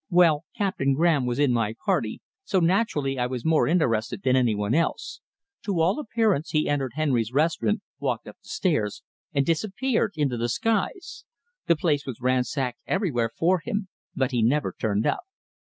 "Well, 0.09 0.45
Captain 0.57 0.95
Graham 0.95 1.27
was 1.27 1.37
in 1.37 1.53
my 1.53 1.75
party, 1.85 2.21
so 2.43 2.57
naturally 2.59 3.19
I 3.19 3.27
was 3.27 3.45
more 3.45 3.67
interested 3.67 4.23
than 4.23 4.35
any 4.35 4.55
one 4.55 4.73
else. 4.73 5.21
To 5.65 5.79
all 5.79 5.99
appearance 5.99 6.49
he 6.49 6.67
entered 6.67 6.93
Henry's 6.95 7.31
Restaurant, 7.31 7.83
walked 7.99 8.27
up 8.27 8.37
the 8.41 8.47
stairs, 8.49 9.03
and 9.31 9.45
disappeared 9.45 10.13
into 10.15 10.37
the 10.37 10.49
skies. 10.49 11.23
The 11.67 11.75
place 11.75 12.03
was 12.07 12.19
ransacked 12.19 12.79
everywhere 12.87 13.29
for 13.37 13.59
him, 13.59 13.89
but 14.15 14.31
he 14.31 14.41
never 14.41 14.73
turned 14.73 15.05
up. 15.05 15.21